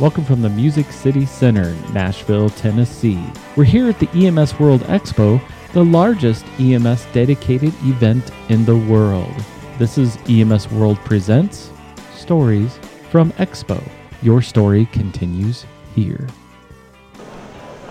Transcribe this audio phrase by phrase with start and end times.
[0.00, 3.22] Welcome from the Music City Center, Nashville, Tennessee.
[3.54, 5.40] We're here at the EMS World Expo,
[5.72, 9.32] the largest EMS dedicated event in the world.
[9.78, 11.70] This is EMS World Presents
[12.16, 12.76] Stories
[13.12, 13.80] from Expo.
[14.20, 15.64] Your story continues
[15.94, 16.26] here.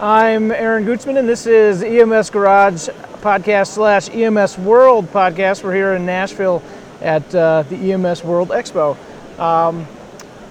[0.00, 2.88] I'm Aaron Gutzman, and this is EMS Garage
[3.20, 5.62] podcast slash EMS World podcast.
[5.62, 6.64] We're here in Nashville
[7.00, 8.96] at uh, the EMS World Expo.
[9.38, 9.86] Um,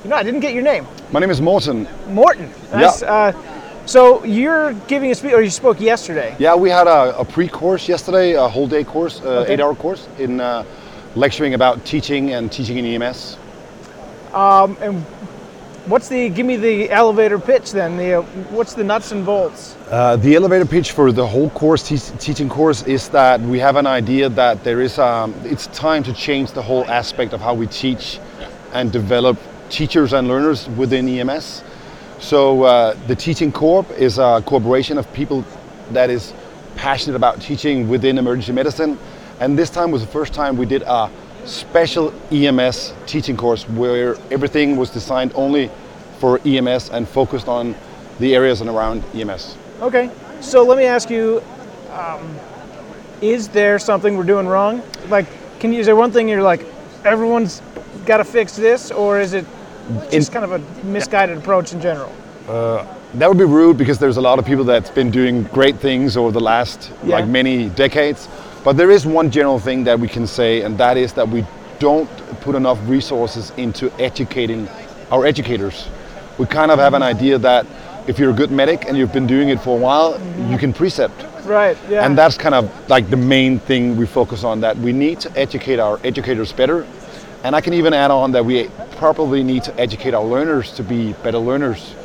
[0.06, 0.88] you know, I didn't get your name.
[1.12, 1.88] My name is Morten.
[2.08, 2.50] Morten.
[2.72, 3.02] Nice.
[3.02, 3.12] Yeah.
[3.14, 6.36] Uh, so you're giving a speech, or you spoke yesterday.
[6.40, 9.54] Yeah, we had a, a pre-course yesterday, a whole day course, uh, Okay.
[9.54, 10.64] eight-hour course in uh,
[11.16, 13.38] lecturing about teaching and teaching in EMS.
[14.34, 15.02] Um, and
[15.88, 16.30] what's the?
[16.30, 17.98] Give me the elevator pitch then.
[17.98, 18.22] The uh,
[18.56, 19.76] what's the nuts and bolts?
[19.90, 23.76] Uh, the elevator pitch for the whole course, te- teaching course, is that we have
[23.76, 27.54] an idea that there is, um, it's time to change the whole aspect of how
[27.54, 28.20] we teach
[28.72, 29.36] and develop
[29.72, 31.64] teachers and learners within EMS.
[32.20, 35.44] So uh, the Teaching Corp is a corporation of people
[35.92, 36.34] that is
[36.76, 39.00] passionate about teaching within emergency medicine.
[39.40, 41.10] And this time was the first time we did a
[41.46, 45.72] special EMS teaching course where everything was designed only
[46.20, 47.76] for EMS and focused on
[48.20, 49.58] the areas and around EMS.
[49.82, 50.12] Okay.
[50.42, 51.42] So let me ask you:
[51.92, 52.38] um,
[53.22, 54.84] Is there something we're doing wrong?
[55.08, 55.26] Like,
[55.60, 55.80] can you?
[55.80, 56.66] Is there one thing you're like,
[57.04, 57.62] everyone's
[58.06, 59.46] got to fix this, or is it
[60.10, 62.12] just kind of a misguided approach in general?
[62.48, 65.78] Uh, that would be rude because there's a lot of people that's been doing great
[65.78, 67.16] things over the last Yeah.
[67.18, 68.28] like many decades.
[68.64, 71.46] But there is one general thing that we can say, and that is that we
[71.80, 72.10] don't
[72.42, 74.68] put enough resources into educating
[75.12, 75.88] our educators.
[76.38, 77.66] We kind of have an idea that
[78.08, 80.74] if you're a good medic and you've been doing it for a while, you can
[80.74, 81.26] precept.
[81.46, 81.78] Right.
[81.90, 82.06] Yeah.
[82.06, 85.30] And that's kind of like the main thing we focus on that we need to
[85.38, 86.86] educate our educators better.
[87.44, 88.70] And I can even add on that we
[89.02, 91.96] probably need to educate our learners to be better learners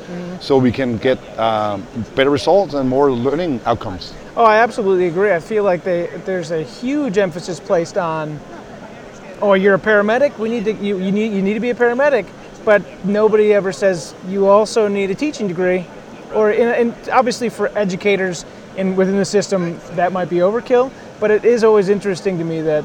[0.40, 4.14] so we can get um, better results and more learning outcomes.
[4.34, 5.30] Oh, I absolutely agree.
[5.30, 8.40] I feel like they, there's a huge emphasis placed on,
[9.42, 10.38] oh, you're a paramedic.
[10.38, 12.26] We need to you, you need you need to be a paramedic,
[12.64, 15.84] but nobody ever says you also need a teaching degree,
[16.34, 18.46] or in, and obviously for educators
[18.78, 20.90] in within the system that might be overkill.
[21.20, 22.84] But it is always interesting to me that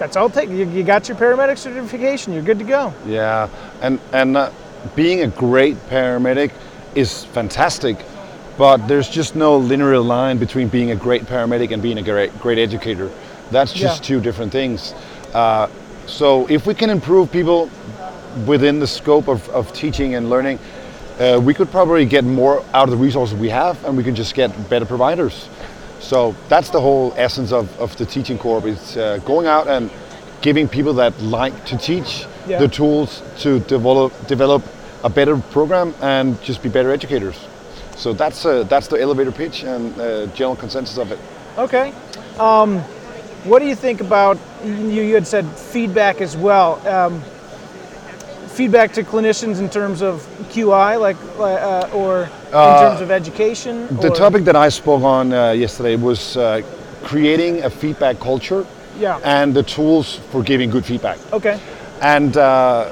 [0.00, 0.50] that's all it takes.
[0.50, 2.32] You, you got your paramedic certification.
[2.32, 2.92] You're good to go.
[3.06, 3.48] Yeah,
[3.82, 4.50] and and uh,
[4.96, 6.50] being a great paramedic
[6.96, 7.96] is fantastic,
[8.58, 12.36] but there's just no linear line between being a great paramedic and being a great
[12.40, 13.10] great educator.
[13.50, 14.08] That's just Yeah.
[14.08, 14.94] two different things.
[15.34, 15.68] Uh,
[16.06, 17.68] so if we can improve people
[18.46, 20.58] within the scope of, of teaching and learning,
[21.18, 24.14] uh, we could probably get more out of the resources we have, and we can
[24.14, 25.48] just get better providers.
[26.00, 28.64] So that's the whole essence of, of the teaching corp.
[28.64, 29.89] It's uh, going out and
[30.40, 32.58] giving people that like to teach Yeah.
[32.58, 34.62] the tools to develop develop
[35.04, 37.36] a better program and just be better educators.
[37.96, 41.18] So that's uh, that's the elevator pitch and uh, general consensus of it.
[41.58, 41.92] Okay.
[42.38, 42.78] Um,
[43.44, 45.02] what do you think about you?
[45.02, 46.78] You had said feedback as well.
[46.88, 47.22] Um,
[48.48, 53.86] feedback to clinicians in terms of QI, like, uh, or in terms of education.
[54.00, 56.60] The or- topic that I spoke on uh, yesterday was uh,
[57.02, 58.66] creating a feedback culture
[59.00, 59.18] Yeah.
[59.24, 61.18] and the tools for giving good feedback.
[61.32, 61.58] Okay.
[62.02, 62.90] And uh,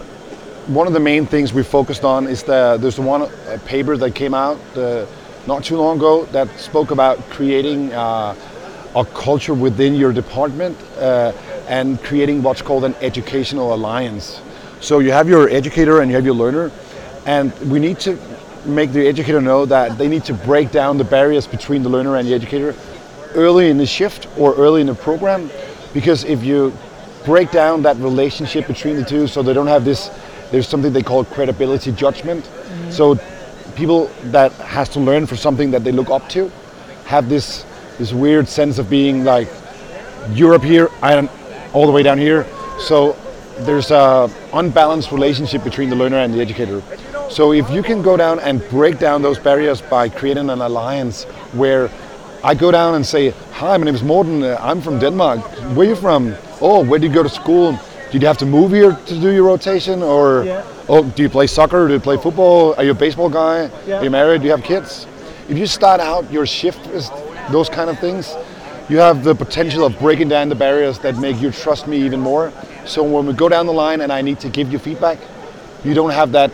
[0.68, 4.14] one of the main things we focused on is the there's one uh, paper that
[4.14, 5.06] came out uh,
[5.46, 8.34] not too long ago that spoke about creating uh,
[8.96, 11.32] a culture within your department uh,
[11.68, 14.40] and creating what's called an educational alliance.
[14.80, 16.70] So you have your educator and you have your learner,
[17.26, 18.18] and we need to
[18.64, 22.16] make the educator know that they need to break down the barriers between the learner
[22.16, 22.74] and the educator
[23.34, 25.50] early in the shift or early in the program
[25.94, 26.72] because if you
[27.24, 30.10] break down that relationship between the two so they don't have this
[30.50, 32.44] there's something they call credibility judgment.
[32.44, 32.90] Mm-hmm.
[32.90, 33.18] So
[33.76, 36.50] people that has to learn for something that they look up to
[37.04, 37.64] have this
[37.98, 39.48] this weird sense of being like
[40.32, 41.28] you're up here i'm
[41.72, 42.46] all the way down here.
[42.80, 43.16] So
[43.60, 46.82] there's a unbalanced relationship between the learner and the educator.
[47.30, 51.24] So if you can go down and break down those barriers by creating an alliance
[51.52, 51.90] where
[52.42, 54.42] I go down and say, "Hi, my name is Morten.
[54.42, 55.40] Uh, I'm from Denmark.
[55.74, 56.34] Where are you from?
[56.60, 57.76] Oh, where did you go to school?
[58.12, 60.62] Did you have to move here to do your rotation, or Yeah.
[60.88, 61.86] oh, do you play soccer?
[61.88, 62.74] Do you play football?
[62.78, 63.68] Are you a baseball guy?
[63.86, 63.98] Yeah.
[63.98, 64.40] Are you married?
[64.42, 65.06] Do you have kids?
[65.48, 67.10] If you start out your shift with
[67.50, 68.36] those kind of things,
[68.88, 72.20] you have the potential of breaking down the barriers that make you trust me even
[72.20, 72.52] more.
[72.86, 75.18] So when we go down the line and I need to give you feedback,
[75.84, 76.50] you don't have that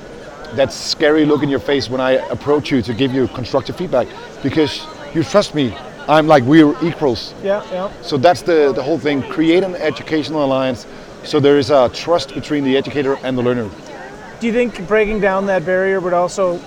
[0.57, 4.07] that scary look in your face when I approach you to give you constructive feedback
[4.43, 4.83] because
[5.15, 5.75] you trust me.
[6.07, 7.35] I'm like we're equals.
[7.43, 7.65] Yeah.
[7.73, 7.91] Yeah.
[8.03, 9.23] So that's the, the whole thing.
[9.23, 10.87] Create an educational alliance
[11.25, 13.71] so there is a trust between the educator and the learner.
[14.41, 16.61] do you think breaking down that barrier would also?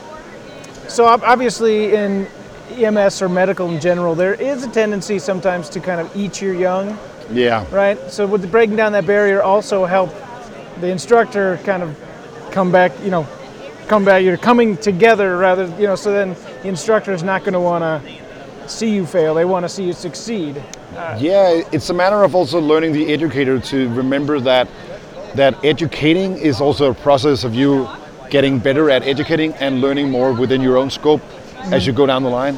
[0.87, 2.27] So obviously, in
[2.71, 6.55] EMS or medical in general, there is a tendency sometimes to kind of eat your
[6.55, 6.97] young,
[7.31, 7.65] Yeah.
[7.71, 7.99] right?
[8.09, 10.11] So would the breaking down that barrier also help
[10.81, 11.95] the instructor kind of
[12.51, 12.91] come back?
[13.03, 13.27] You know,
[13.87, 14.23] come back.
[14.23, 15.65] You're coming together rather.
[15.79, 18.16] You know, so then the instructor is not going to want to
[18.67, 19.33] see you fail.
[19.33, 20.63] They want to see you succeed.
[21.17, 24.67] Yeah, it's a matter of also learning the educator to remember that
[25.35, 27.87] that educating is also a process of you
[28.29, 31.21] getting better at educating and learning more within your own scope
[31.71, 32.57] as you go down the line.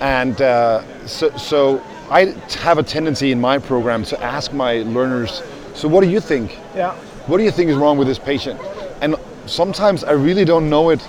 [0.00, 2.26] And uh, so, so I
[2.60, 5.42] have a tendency in my program to ask my learners,
[5.74, 6.58] so what do you think?
[6.74, 6.94] Yeah.
[7.26, 8.60] What do you think is wrong with this patient?
[9.00, 9.16] And
[9.46, 11.06] sometimes I really don't know it,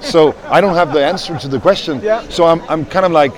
[0.00, 2.00] so I don't have the answer to the question.
[2.02, 2.26] Yeah.
[2.28, 3.32] So I'm, I'm kind of like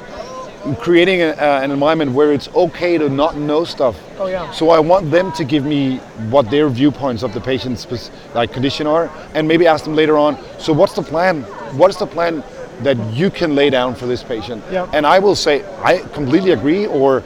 [0.79, 3.97] creating a, uh, an environment where it's okay to not know stuff.
[4.19, 4.51] Oh, yeah.
[4.51, 5.99] So I want them to give me
[6.29, 10.37] what their viewpoints of the patient's like condition are, and maybe ask them later on.
[10.59, 11.43] So what's the plan?
[11.77, 12.45] What is the plan
[12.83, 14.63] that you can lay down for this patient?
[14.71, 14.91] Yeah.
[14.93, 17.23] And I will say I completely agree, or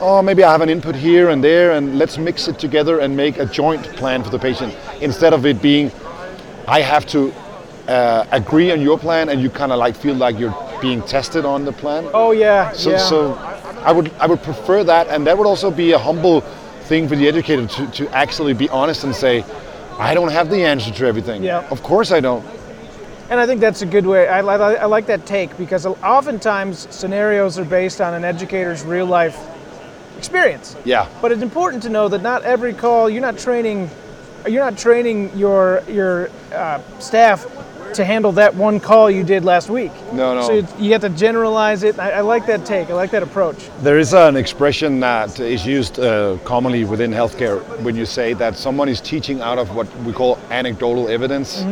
[0.00, 3.16] oh maybe I have an input here and there, and let's mix it together and
[3.16, 5.90] make a joint plan for the patient instead of it being
[6.66, 7.32] I have to
[7.88, 11.44] uh, agree on your plan, and you kind of like feel like you're being tested
[11.44, 12.08] on the plan.
[12.14, 12.72] Oh yeah.
[12.72, 12.98] So, yeah.
[12.98, 13.34] so
[13.84, 16.42] I would I would prefer that, and that would also be a humble
[16.88, 19.44] thing for the educator to, to actually be honest and say,
[19.98, 21.42] I don't have the answer to everything.
[21.42, 21.68] Yeah.
[21.70, 22.44] Of course I don't.
[23.30, 24.26] And I think that's a good way.
[24.26, 29.04] I, li- I like that take because oftentimes scenarios are based on an educator's real
[29.04, 29.38] life
[30.16, 30.76] experience.
[30.84, 31.08] Yeah.
[31.20, 33.90] But it's important to know that not every call you're not training,
[34.46, 37.46] you're not training your your uh, staff
[37.94, 39.92] to handle that one call you did last week.
[40.12, 40.42] No, no.
[40.42, 41.98] So you, you have to generalize it.
[41.98, 42.90] I, I like that take.
[42.90, 43.68] I like that approach.
[43.80, 48.56] There is an expression that is used uh, commonly within healthcare when you say that
[48.56, 51.64] someone is teaching out of what we call anecdotal evidence.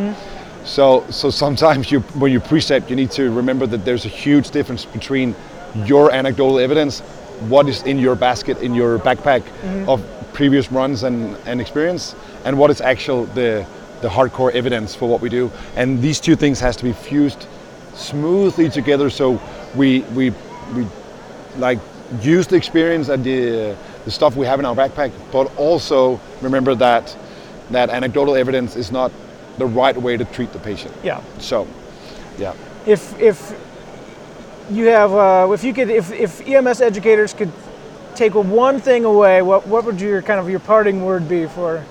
[0.64, 4.50] So, so sometimes you, when you precept, you need to remember that there's a huge
[4.50, 5.34] difference between
[5.84, 7.00] your anecdotal evidence,
[7.48, 9.42] what is in your basket, in your backpack
[9.86, 13.64] of previous runs and, and experience, and what is actual the,
[14.00, 15.50] the hardcore evidence for what we do.
[15.76, 17.46] And these two things has to be fused
[17.94, 19.40] smoothly together so
[19.74, 20.30] we, we,
[20.74, 20.86] we
[21.56, 21.78] like
[22.20, 26.74] use the experience and the, the stuff we have in our backpack, but also remember
[26.74, 27.16] that
[27.70, 29.10] that anecdotal evidence is not
[29.58, 30.94] the right way to treat the patient.
[31.02, 31.22] Yeah.
[31.38, 31.66] So,
[32.38, 32.54] yeah.
[32.86, 33.58] If if
[34.70, 37.52] you have uh, if you could if, if EMS educators could
[38.14, 41.84] take one thing away, what what would your kind of your parting word be for?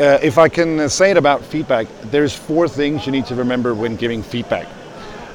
[0.00, 3.74] Uh, if I can say it about feedback, there's four things you need to remember
[3.74, 4.66] when giving feedback.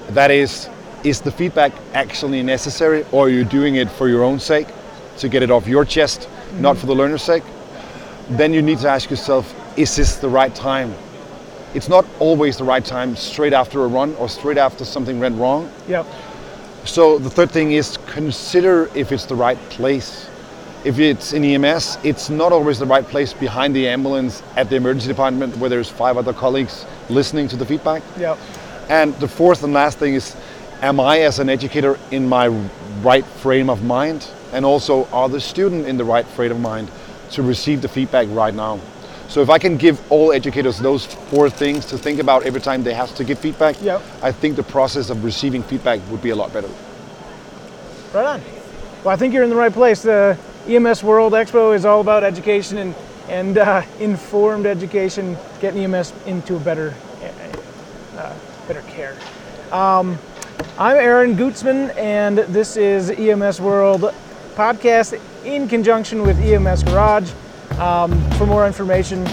[0.09, 0.69] That is,
[1.03, 4.67] is the feedback actually necessary, or are you doing it for your own sake,
[5.17, 6.27] to get it off your chest,
[6.59, 7.43] not for the learner's sake?
[8.29, 10.93] Then you need to ask yourself, is this the right time?
[11.73, 15.37] It's not always the right time straight after a run or straight after something went
[15.37, 15.71] wrong.
[15.87, 16.05] Yep.
[16.85, 20.27] So the third thing is consider if it's the right place.
[20.83, 24.77] If it's in EMS, it's not always the right place behind the ambulance at the
[24.77, 28.01] emergency department where there's five other colleagues listening to the feedback.
[28.17, 28.39] Yep.
[28.89, 30.35] And the fourth and last thing is,
[30.81, 32.47] am I as an educator in my
[33.03, 34.27] right frame of mind?
[34.53, 36.89] And also, are the student in the right frame of mind
[37.31, 38.79] to receive the feedback right now?
[39.27, 42.83] So if I can give all educators those four things to think about every time
[42.83, 44.01] they have to give feedback, Yep.
[44.23, 46.69] I think the process of receiving feedback would be a lot better.
[48.13, 48.41] Right on.
[49.03, 50.01] Well, I think you're in the right place.
[50.01, 50.37] The
[50.67, 52.95] EMS World Expo is all about education and
[53.29, 56.93] and uh, informed education, getting EMS into a better
[58.17, 58.35] uh,
[58.67, 59.17] better care.
[59.71, 60.19] Um,
[60.77, 64.13] I'm Aaron Gutzman, and this is EMS World
[64.55, 67.31] podcast in conjunction with EMS Garage.
[67.79, 69.25] Um, for more information,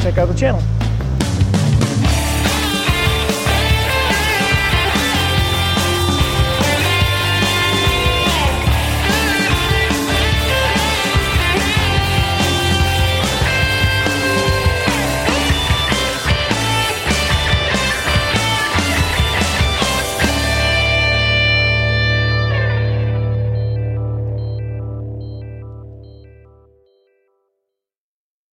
[0.00, 0.62] check out the channel.